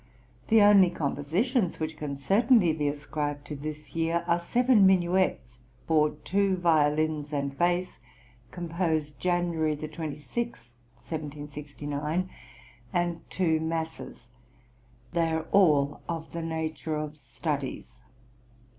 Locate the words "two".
6.25-6.57, 13.29-13.59